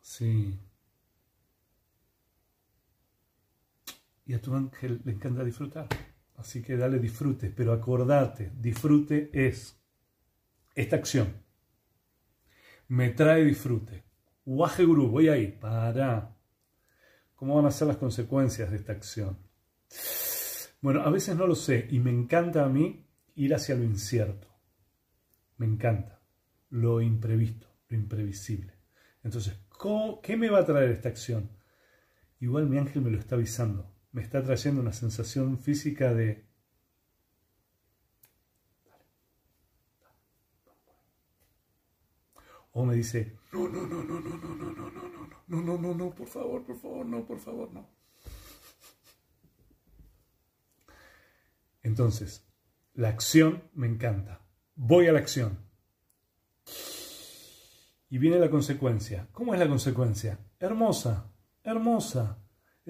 [0.00, 0.58] Sí.
[4.30, 5.88] Y a tu ángel le encanta disfrutar.
[6.36, 9.76] Así que dale disfrute, pero acordate, disfrute es
[10.72, 11.42] esta acción.
[12.86, 14.04] Me trae disfrute.
[14.44, 16.36] Waje Guru, voy ahí, para.
[17.34, 19.36] ¿Cómo van a ser las consecuencias de esta acción?
[20.80, 24.46] Bueno, a veces no lo sé y me encanta a mí ir hacia lo incierto.
[25.56, 26.22] Me encanta
[26.68, 28.74] lo imprevisto, lo imprevisible.
[29.24, 29.58] Entonces,
[30.22, 31.50] ¿qué me va a traer esta acción?
[32.38, 33.90] Igual mi ángel me lo está avisando.
[34.12, 36.44] Me está trayendo una sensación física de...
[42.72, 45.78] O me dice, no, no, no, no, no, no, no, no, no, no, no, no,
[45.78, 47.88] no, no, por favor, por favor, no, por favor, no.
[51.82, 52.46] Entonces,
[52.94, 54.40] la acción me encanta.
[54.76, 55.58] Voy a la acción.
[58.08, 59.28] Y viene la consecuencia.
[59.32, 60.38] ¿Cómo es la consecuencia?
[60.58, 61.32] Hermosa,
[61.64, 62.38] hermosa.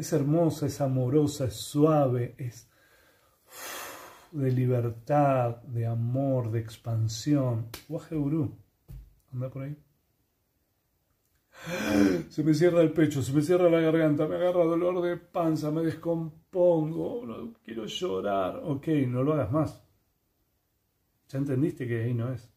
[0.00, 2.70] Es hermosa, es amorosa, es suave, es
[4.30, 7.66] de libertad, de amor, de expansión.
[7.86, 9.76] Waje Anda por ahí.
[12.30, 15.70] Se me cierra el pecho, se me cierra la garganta, me agarra dolor de panza,
[15.70, 18.62] me descompongo, quiero llorar.
[18.64, 19.84] Ok, no lo hagas más.
[21.28, 22.50] Ya entendiste que ahí no es.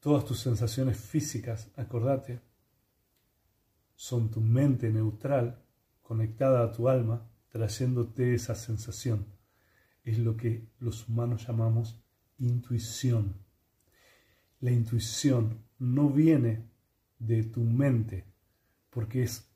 [0.00, 2.40] Todas tus sensaciones físicas, acordate,
[3.94, 5.62] son tu mente neutral
[6.02, 9.26] conectada a tu alma, trayéndote esa sensación.
[10.02, 12.00] Es lo que los humanos llamamos
[12.38, 13.40] intuición
[14.60, 16.68] la intuición no viene
[17.18, 18.26] de tu mente,
[18.90, 19.49] porque es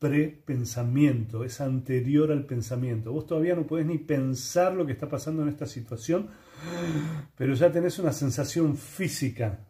[0.00, 3.12] prepensamiento, es anterior al pensamiento.
[3.12, 6.30] Vos todavía no podés ni pensar lo que está pasando en esta situación,
[7.36, 9.68] pero ya tenés una sensación física.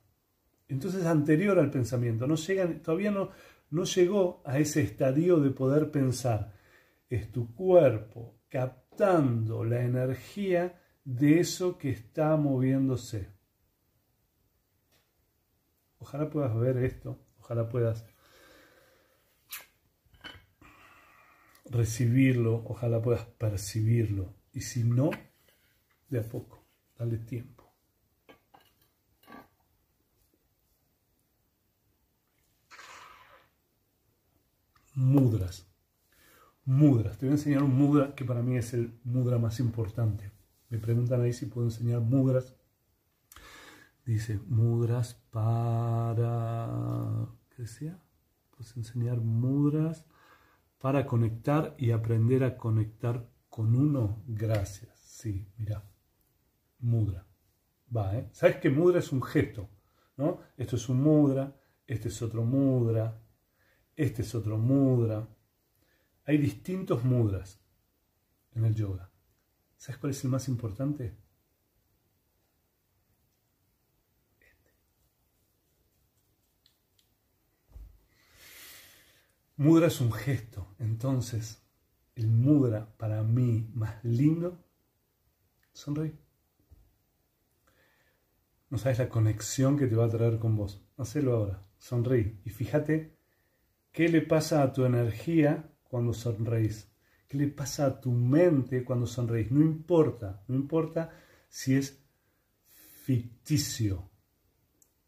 [0.69, 2.37] Entonces es anterior al pensamiento, no
[2.81, 3.31] todavía no,
[3.71, 6.55] no llegó a ese estadio de poder pensar.
[7.09, 13.31] Es tu cuerpo captando la energía de eso que está moviéndose.
[15.99, 18.10] Ojalá puedas ver esto, ojalá puedas
[21.71, 24.35] recibirlo, ojalá puedas percibirlo.
[24.53, 25.11] Y si no,
[26.09, 26.65] de a poco,
[26.99, 27.73] dale tiempo.
[34.95, 35.67] Mudras.
[36.65, 37.17] Mudras.
[37.17, 40.31] Te voy a enseñar un mudra que para mí es el mudra más importante.
[40.69, 42.55] Me preguntan ahí si puedo enseñar mudras.
[44.05, 47.29] Dice, mudras para...
[47.51, 47.99] ¿Qué decía?
[48.51, 50.05] Puedes enseñar mudras
[50.81, 54.23] para conectar y aprender a conectar con uno.
[54.27, 54.99] Gracias.
[54.99, 55.85] Sí, mira.
[56.79, 57.27] Mudra.
[57.95, 58.29] Va, ¿eh?
[58.33, 59.69] ¿Sabes que mudra es un gesto?
[60.21, 60.41] ¿no?
[60.57, 63.19] Esto es un mudra, este es otro mudra,
[63.97, 65.27] este es otro mudra.
[66.25, 67.59] Hay distintos mudras
[68.53, 69.11] en el yoga.
[69.77, 71.17] ¿Sabes cuál es el más importante?
[79.61, 81.63] Mudra es un gesto, entonces
[82.15, 84.65] el mudra para mí más lindo,
[85.75, 86.19] sonreír.
[88.71, 90.83] No sabes la conexión que te va a traer con vos.
[90.97, 92.41] Hacelo ahora, sonreí.
[92.47, 93.19] Y fíjate
[93.93, 96.91] qué le pasa a tu energía cuando sonreís.
[97.29, 99.51] ¿Qué le pasa a tu mente cuando sonreís?
[99.51, 101.11] No importa, no importa
[101.51, 102.03] si es
[103.05, 104.09] ficticio.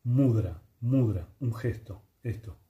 [0.03, 2.62] Mudra, mudra, un gesto, esto.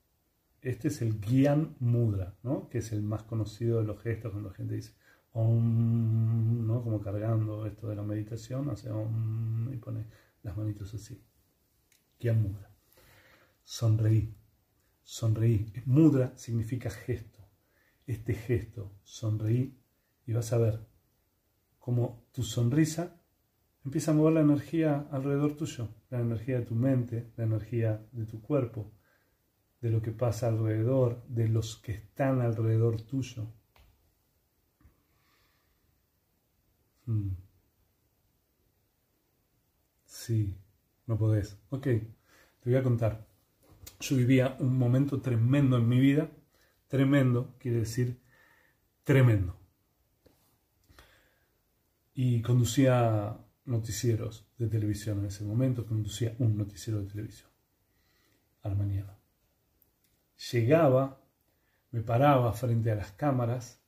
[0.62, 2.68] Este es el Gyan Mudra, ¿no?
[2.68, 4.94] que es el más conocido de los gestos cuando la gente dice
[5.32, 10.06] Om, como cargando esto de la meditación, hace Om y pone
[10.42, 11.20] las manitos así.
[12.20, 12.70] Gyan Mudra.
[13.64, 14.36] Sonreí,
[15.02, 15.72] sonreí.
[15.84, 17.40] Mudra significa gesto.
[18.06, 19.76] Este gesto, sonreí,
[20.26, 20.86] y vas a ver
[21.78, 23.20] cómo tu sonrisa
[23.84, 28.26] empieza a mover la energía alrededor tuyo, la energía de tu mente, la energía de
[28.26, 28.92] tu cuerpo
[29.82, 33.48] de lo que pasa alrededor, de los que están alrededor tuyo.
[37.04, 37.32] Hmm.
[40.04, 40.56] Sí,
[41.06, 41.58] no podés.
[41.70, 43.26] Ok, te voy a contar.
[44.00, 46.30] Yo vivía un momento tremendo en mi vida.
[46.86, 48.20] Tremendo quiere decir
[49.02, 49.58] tremendo.
[52.14, 57.50] Y conducía noticieros de televisión en ese momento, conducía un noticiero de televisión
[58.62, 59.21] a mañana
[60.50, 61.20] llegaba,
[61.90, 63.80] me paraba frente a las cámaras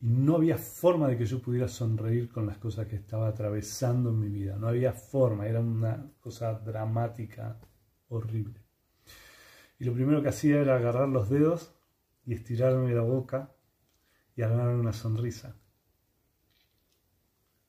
[0.00, 4.10] y no había forma de que yo pudiera sonreír con las cosas que estaba atravesando
[4.10, 4.56] en mi vida.
[4.56, 7.60] No había forma, era una cosa dramática,
[8.08, 8.60] horrible.
[9.78, 11.72] Y lo primero que hacía era agarrar los dedos
[12.24, 13.54] y estirarme la boca
[14.34, 15.56] y agarrar una sonrisa.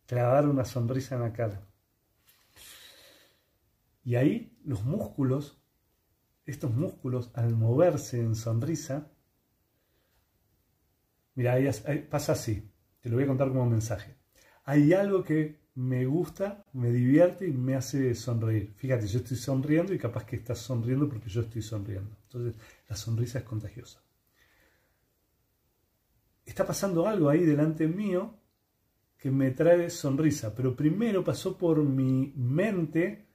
[0.08, 1.67] Clavar una sonrisa en la cara.
[4.04, 5.62] Y ahí los músculos
[6.46, 9.12] estos músculos al moverse en sonrisa,
[11.36, 11.56] mira,
[12.10, 12.70] pasa así,
[13.02, 14.16] te lo voy a contar como mensaje.
[14.66, 18.74] Hay algo que me gusta, me divierte y me hace sonreír.
[18.76, 22.16] Fíjate, yo estoy sonriendo y capaz que estás sonriendo porque yo estoy sonriendo.
[22.24, 24.02] Entonces, la sonrisa es contagiosa.
[26.46, 28.38] Está pasando algo ahí delante mío
[29.18, 33.33] que me trae sonrisa, pero primero pasó por mi mente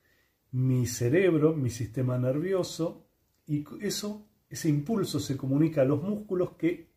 [0.53, 3.07] mi cerebro, mi sistema nervioso,
[3.47, 6.93] y eso, ese impulso se comunica a los músculos que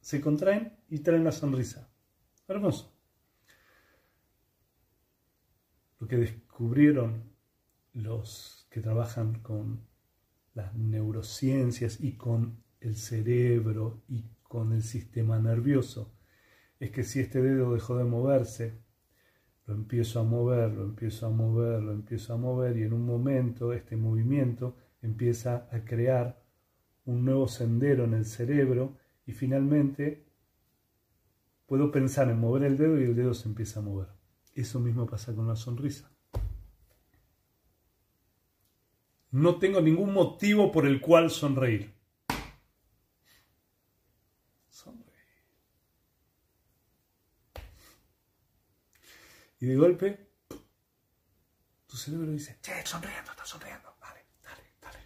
[0.00, 1.90] se contraen y traen la sonrisa.
[2.48, 2.96] Hermoso.
[5.98, 7.30] Lo que descubrieron
[7.92, 9.86] los que trabajan con
[10.54, 16.14] las neurociencias y con el cerebro y con el sistema nervioso
[16.78, 18.80] es que si este dedo dejó de moverse,
[19.70, 23.06] lo empiezo a mover, lo empiezo a mover, lo empiezo a mover y en un
[23.06, 26.42] momento este movimiento empieza a crear
[27.04, 28.96] un nuevo sendero en el cerebro
[29.26, 30.26] y finalmente
[31.66, 34.08] puedo pensar en mover el dedo y el dedo se empieza a mover.
[34.56, 36.10] Eso mismo pasa con la sonrisa.
[39.30, 41.94] No tengo ningún motivo por el cual sonreír.
[49.60, 50.30] Y de golpe,
[51.86, 53.94] tu cerebro dice, che, sonriendo, está sonriendo.
[54.00, 54.98] Vale, dale, dale.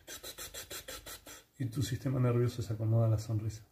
[1.58, 3.64] Y tu sistema nervioso se acomoda a la sonrisa.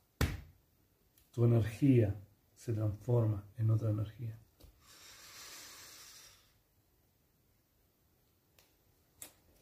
[1.31, 2.15] tu energía
[2.57, 4.37] se transforma en otra energía.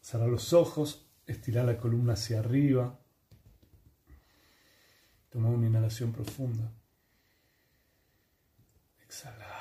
[0.01, 2.99] Cerrar los ojos, estirar la columna hacia arriba.
[5.29, 6.73] Toma una inhalación profunda.
[9.05, 9.60] Exhala.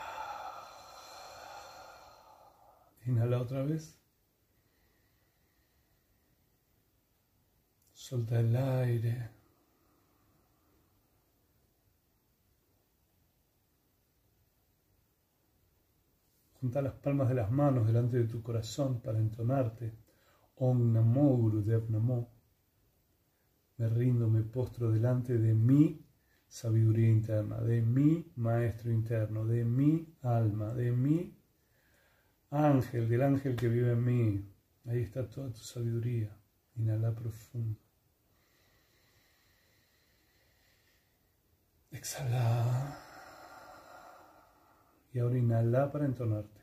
[3.10, 4.00] Inhala otra vez.
[7.92, 9.32] Solta el aire.
[16.62, 19.92] Junta las palmas de las manos delante de tu corazón para entonarte.
[20.58, 22.32] Om Namo Gurudev Namo.
[23.78, 26.06] Me rindo, me postro delante de mi
[26.48, 31.39] sabiduría interna, de mi maestro interno, de mi alma, de mi
[32.52, 34.46] ángel, del ángel que vive en mí.
[34.86, 36.36] Ahí está toda tu sabiduría.
[36.76, 37.80] Inhala profundo.
[41.92, 42.98] Exhala.
[45.14, 46.62] Y ahora inhala para entonarte.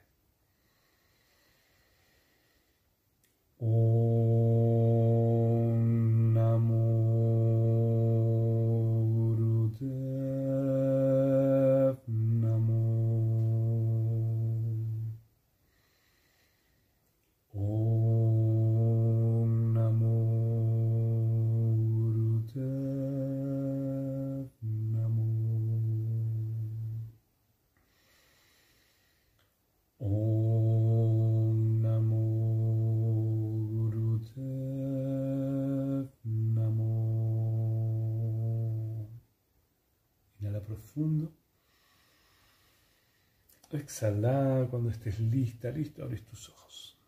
[43.87, 46.99] Exhala cuando estés lista, listo, abres tus ojos.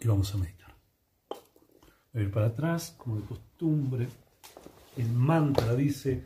[0.00, 0.74] Y vamos a meditar.
[2.14, 4.08] Voy a ir para atrás, como de costumbre.
[4.96, 6.24] El mantra dice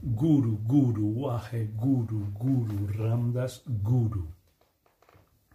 [0.00, 4.28] Guru, Guru, Waje, Guru, Guru, Ramdas, Guru.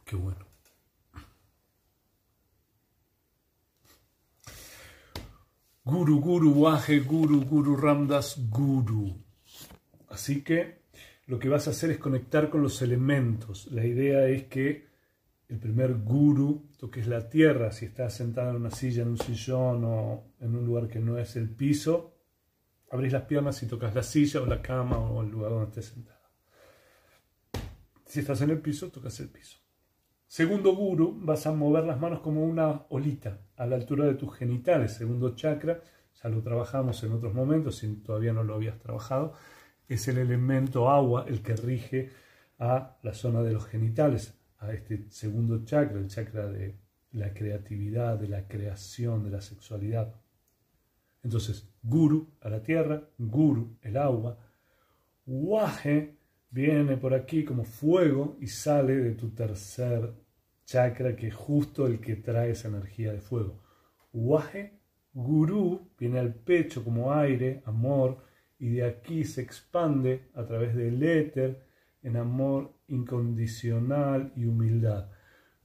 [0.03, 0.45] Qué bueno.
[5.85, 9.28] Guru, Guru, Waje, Guru, Guru, Ramdas, Guru.
[10.29, 10.83] Así que
[11.25, 13.65] lo que vas a hacer es conectar con los elementos.
[13.71, 14.85] La idea es que
[15.47, 19.83] el primer guru toques la tierra, si estás sentado en una silla, en un sillón
[19.85, 22.13] o en un lugar que no es el piso,
[22.91, 25.85] abrís las piernas y tocas la silla o la cama o el lugar donde estés
[25.85, 26.19] sentado.
[28.05, 29.57] Si estás en el piso, tocas el piso.
[30.27, 34.35] Segundo guru, vas a mover las manos como una olita a la altura de tus
[34.35, 34.93] genitales.
[34.93, 35.81] Segundo chakra,
[36.21, 39.33] ya lo trabajamos en otros momentos, si todavía no lo habías trabajado,
[39.89, 42.11] es el elemento agua el que rige
[42.59, 46.75] a la zona de los genitales, a este segundo chakra, el chakra de
[47.11, 50.13] la creatividad, de la creación, de la sexualidad.
[51.23, 54.37] Entonces, guru a la tierra, guru el agua,
[55.25, 56.17] waje
[56.51, 60.13] viene por aquí como fuego y sale de tu tercer
[60.65, 63.59] chakra, que es justo el que trae esa energía de fuego.
[64.13, 64.79] Waje,
[65.13, 68.28] guru, viene al pecho como aire, amor,
[68.59, 71.65] y de aquí se expande a través del éter
[72.03, 75.09] en amor incondicional y humildad.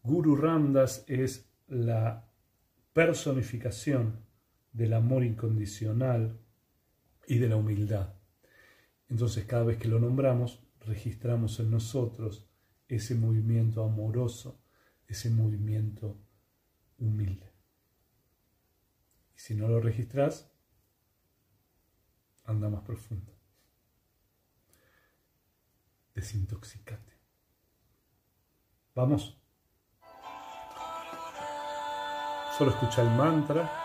[0.02, 2.30] Guru Ramdas es la
[2.92, 4.24] personificación
[4.72, 6.38] del amor incondicional
[7.26, 8.14] y de la humildad.
[9.08, 12.48] Entonces cada vez que lo nombramos, registramos en nosotros
[12.88, 14.62] ese movimiento amoroso,
[15.08, 16.20] ese movimiento
[16.98, 17.50] humilde.
[19.36, 20.53] Y si no lo registras,
[22.44, 23.32] anda más profundo.
[26.14, 27.12] Desintoxicate.
[28.94, 29.36] Vamos.
[32.56, 33.80] Solo escucha el mantra.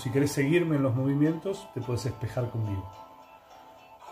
[0.00, 2.88] Si quieres seguirme en los movimientos, te puedes espejar conmigo.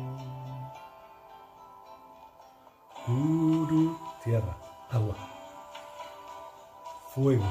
[4.24, 4.56] Tierra,
[4.92, 5.16] agua,
[7.10, 7.44] fuego,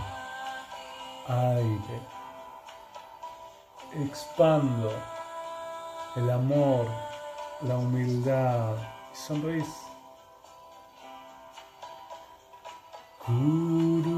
[1.27, 2.01] aire.
[4.05, 4.93] Expando
[6.15, 6.87] el amor,
[7.63, 8.77] la humildad.
[9.13, 9.67] Guru,
[13.27, 14.10] Guru,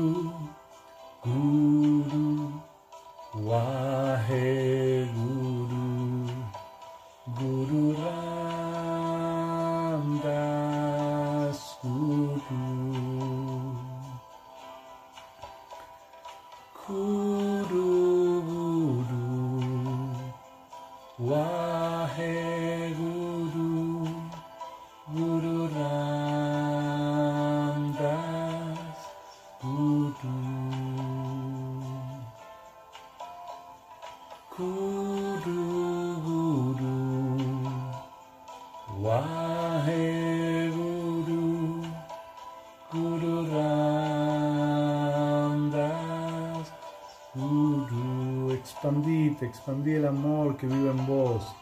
[49.63, 51.55] expandí el amor que vive en vos.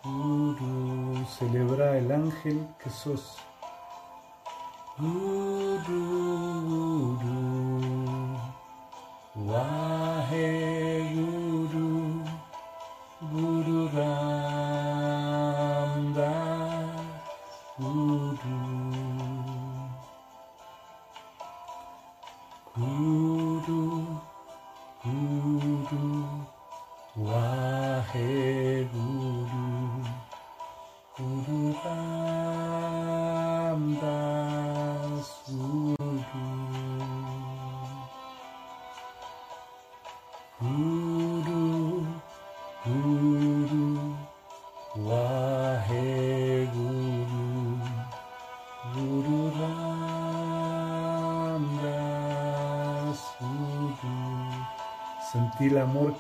[0.02, 3.24] Guru, celebra el ángel que sos.
[4.98, 5.33] Guru,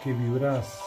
[0.04, 0.83] que vibras.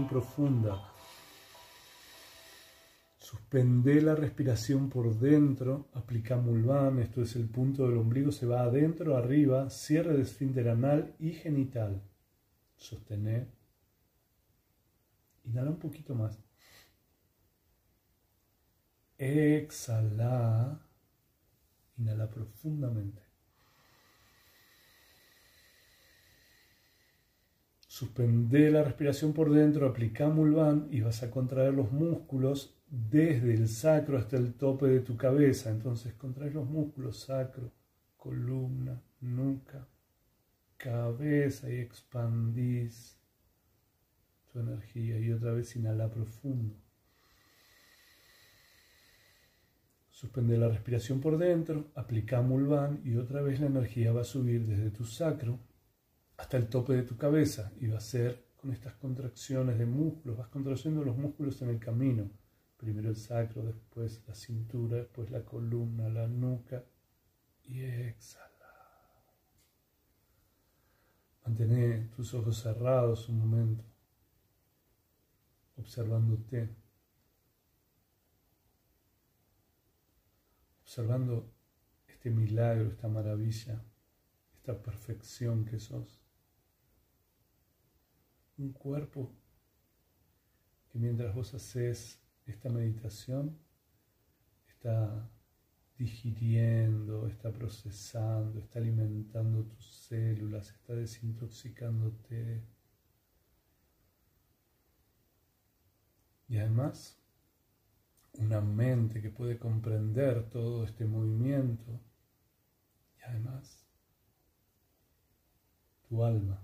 [0.00, 0.88] Profunda.
[3.18, 8.62] Suspende la respiración por dentro, aplica Mulvan, esto es el punto del ombligo, se va
[8.62, 12.02] adentro, arriba, cierre de esfínter anal y genital.
[12.76, 13.52] Sostener.
[15.44, 16.38] Inhala un poquito más.
[19.18, 20.80] Exhala.
[21.98, 23.32] Inhala profundamente.
[28.12, 33.68] Suspende la respiración por dentro, aplica Mulvan y vas a contraer los músculos desde el
[33.68, 35.70] sacro hasta el tope de tu cabeza.
[35.70, 37.72] Entonces contraes los músculos sacro,
[38.18, 39.88] columna, nuca,
[40.76, 43.16] cabeza y expandís
[44.52, 45.18] tu energía.
[45.18, 46.74] Y otra vez inhala profundo.
[50.10, 54.66] Suspende la respiración por dentro, aplica Mulvan y otra vez la energía va a subir
[54.66, 55.58] desde tu sacro
[56.42, 60.36] hasta el tope de tu cabeza y va a ser con estas contracciones de músculos,
[60.36, 62.28] vas contrayendo los músculos en el camino.
[62.76, 66.84] Primero el sacro, después la cintura, después la columna, la nuca
[67.62, 68.48] y exhala.
[71.46, 73.84] Mantén tus ojos cerrados un momento,
[75.76, 76.74] observándote,
[80.82, 81.52] observando
[82.08, 83.80] este milagro, esta maravilla,
[84.56, 86.21] esta perfección que sos.
[88.62, 89.28] Un cuerpo
[90.88, 93.58] que mientras vos haces esta meditación
[94.68, 95.28] está
[95.98, 102.62] digiriendo, está procesando, está alimentando tus células, está desintoxicándote.
[106.48, 107.20] Y además,
[108.34, 112.00] una mente que puede comprender todo este movimiento.
[113.18, 113.84] Y además,
[116.08, 116.61] tu alma.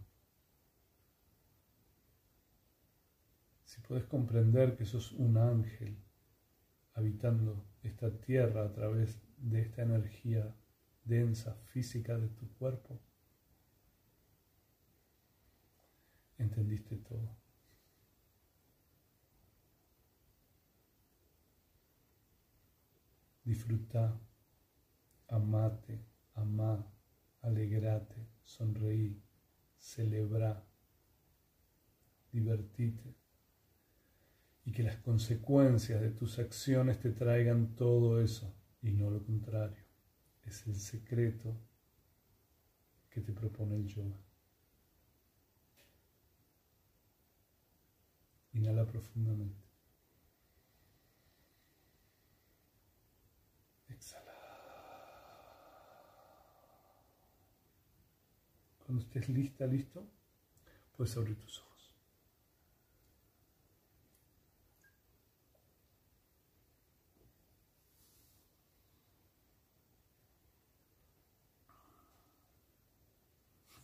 [3.89, 5.97] Puedes comprender que sos un ángel
[6.93, 10.55] habitando esta tierra a través de esta energía
[11.05, 13.01] densa física de tu cuerpo,
[16.37, 17.39] entendiste todo.
[23.43, 24.21] disfruta,
[25.29, 26.87] amate, amá,
[27.41, 29.19] alegrate, sonreí,
[29.79, 30.63] celebra,
[32.31, 33.28] divertite
[34.69, 39.83] y que las consecuencias de tus acciones te traigan todo eso y no lo contrario.
[40.45, 41.57] Es el secreto
[43.09, 44.21] que te propone el yoga.
[48.53, 49.65] Inhala profundamente.
[53.89, 54.35] Exhala.
[58.85, 60.07] Cuando estés lista, listo,
[60.95, 61.68] puedes abrir tus ojos.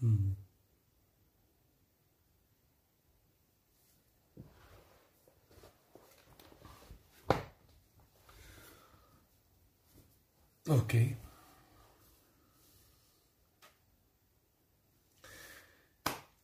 [0.05, 0.35] Mm.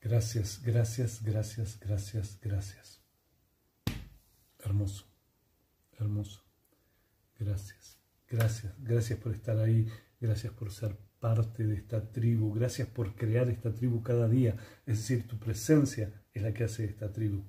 [0.01, 3.01] Gracias, gracias, gracias, gracias, gracias.
[4.59, 5.07] Hermoso,
[5.99, 6.43] hermoso.
[7.39, 9.87] Gracias, gracias, gracias por estar ahí,
[10.21, 14.57] gracias por ser parte de esta tribu, gracias por crear esta tribu cada día,
[14.87, 17.45] es decir, tu presencia es la que hace esta tribu.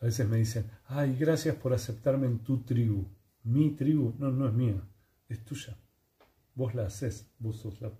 [0.00, 3.06] A veces me dicen, ay, gracias por aceptarme en tu tribu.
[3.42, 4.82] Mi tribu, no, no es mía,
[5.28, 5.76] es tuya.
[6.54, 7.92] Vos la haces, vos sos la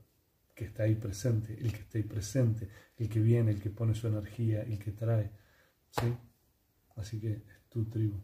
[0.54, 3.94] que está ahí presente, el que está ahí presente, el que viene, el que pone
[3.94, 5.30] su energía, el que trae.
[5.90, 6.14] ¿Sí?
[6.96, 8.22] Así que es tu tribu.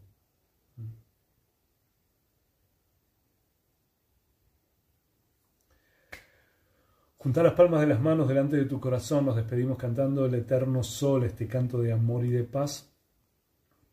[7.27, 10.81] Juntar las palmas de las manos delante de tu corazón, nos despedimos cantando el eterno
[10.81, 12.89] sol, este canto de amor y de paz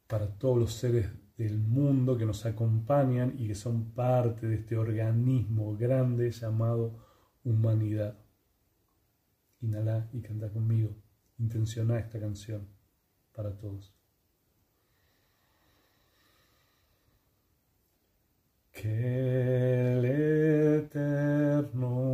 [0.06, 4.76] para todos los seres del mundo que nos acompañan y que son parte de este
[4.76, 6.92] organismo grande llamado
[7.42, 8.16] humanidad.
[9.62, 10.94] Inhala y canta conmigo.
[11.40, 12.68] Intenciona esta canción
[13.34, 13.92] para todos.
[18.70, 20.04] Que el
[20.84, 22.13] eterno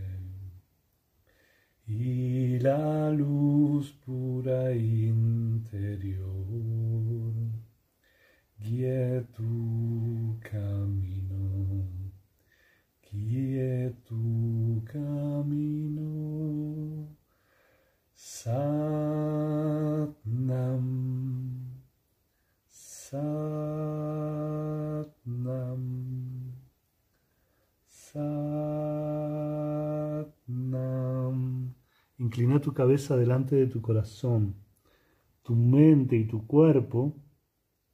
[1.91, 6.21] y la luz pura interior
[8.57, 11.43] guíe tu camino,
[13.03, 16.07] guíe tu camino,
[18.13, 18.87] Satnam,
[22.69, 23.70] Satnam.
[32.31, 34.55] Inclina tu cabeza delante de tu corazón,
[35.43, 37.13] tu mente y tu cuerpo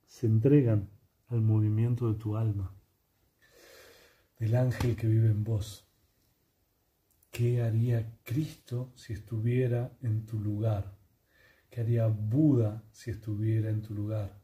[0.06, 0.92] se entregan
[1.30, 2.72] al movimiento de tu alma,
[4.38, 5.88] del ángel que vive en vos.
[7.32, 10.96] ¿Qué haría Cristo si estuviera en tu lugar?
[11.72, 14.40] ¿Qué haría Buda si estuviera en tu lugar?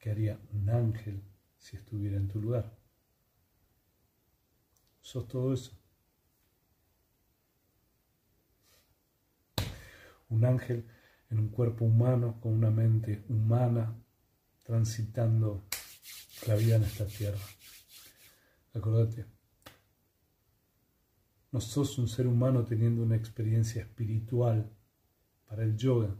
[0.00, 1.22] ¿Qué haría un ángel
[1.56, 2.76] si estuviera en tu lugar?
[5.00, 5.79] Sos todo eso.
[10.30, 10.86] Un ángel
[11.28, 13.94] en un cuerpo humano, con una mente humana,
[14.62, 15.64] transitando
[16.46, 17.38] la vida en esta tierra.
[18.74, 19.26] Acordate,
[21.52, 24.70] no sos un ser humano teniendo una experiencia espiritual
[25.46, 26.16] para el yoga,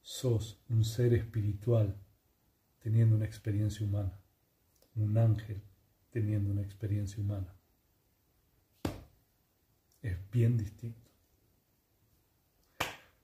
[0.00, 1.96] sos un ser espiritual
[2.80, 4.20] teniendo una experiencia humana,
[4.96, 5.62] un ángel
[6.10, 7.54] teniendo una experiencia humana.
[10.02, 11.01] Es bien distinto.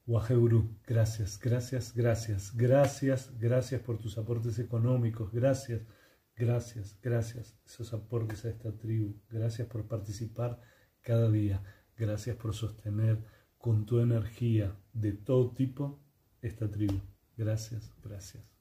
[0.08, 5.82] Waheguru, gracias, gracias, gracias, gracias, gracias por tus aportes económicos, gracias,
[6.34, 10.62] gracias, gracias, esos aportes a esta tribu, gracias por participar
[11.02, 11.62] cada día,
[11.94, 13.22] gracias por sostener
[13.58, 16.00] con tu energía de todo tipo
[16.40, 17.02] esta tribu.
[17.36, 18.57] Gracias, gracias.